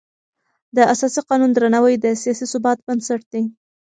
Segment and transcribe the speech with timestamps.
[0.75, 3.43] د اساسي قانون درناوی د سیاسي ثبات بنسټ دی